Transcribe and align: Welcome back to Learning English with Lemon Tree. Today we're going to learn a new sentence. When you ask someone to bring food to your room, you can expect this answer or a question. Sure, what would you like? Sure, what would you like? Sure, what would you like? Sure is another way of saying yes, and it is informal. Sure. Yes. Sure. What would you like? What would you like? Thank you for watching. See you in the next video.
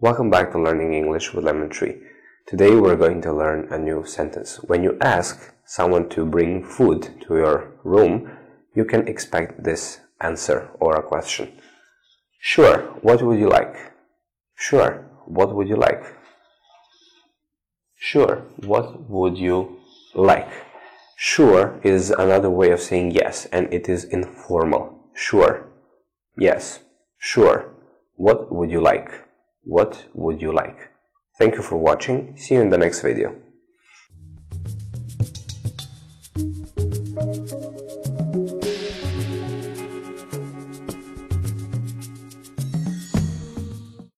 Welcome 0.00 0.30
back 0.30 0.52
to 0.52 0.62
Learning 0.62 0.94
English 0.94 1.34
with 1.34 1.44
Lemon 1.44 1.70
Tree. 1.70 1.96
Today 2.46 2.76
we're 2.76 2.94
going 2.94 3.20
to 3.22 3.32
learn 3.32 3.66
a 3.72 3.76
new 3.76 4.06
sentence. 4.06 4.62
When 4.62 4.84
you 4.84 4.96
ask 5.00 5.52
someone 5.64 6.08
to 6.10 6.24
bring 6.24 6.62
food 6.62 7.20
to 7.22 7.34
your 7.34 7.72
room, 7.82 8.30
you 8.76 8.84
can 8.84 9.08
expect 9.08 9.64
this 9.64 9.98
answer 10.20 10.70
or 10.78 10.94
a 10.94 11.02
question. 11.02 11.50
Sure, 12.38 12.78
what 13.02 13.22
would 13.22 13.40
you 13.40 13.48
like? 13.48 13.74
Sure, 14.54 15.04
what 15.26 15.52
would 15.52 15.68
you 15.68 15.74
like? 15.74 16.04
Sure, 17.96 18.46
what 18.58 19.10
would 19.10 19.36
you 19.36 19.80
like? 20.14 20.48
Sure 21.16 21.80
is 21.82 22.10
another 22.10 22.50
way 22.50 22.70
of 22.70 22.78
saying 22.78 23.10
yes, 23.10 23.46
and 23.46 23.74
it 23.74 23.88
is 23.88 24.04
informal. 24.04 25.10
Sure. 25.12 25.66
Yes. 26.36 26.78
Sure. 27.18 27.74
What 28.14 28.54
would 28.54 28.70
you 28.70 28.80
like? 28.80 29.27
What 29.68 30.06
would 30.14 30.40
you 30.40 30.50
like? 30.50 30.78
Thank 31.38 31.56
you 31.56 31.62
for 31.62 31.76
watching. 31.76 32.38
See 32.38 32.54
you 32.54 32.62
in 32.62 32.70
the 32.70 32.78
next 32.78 33.02
video. 33.02 33.34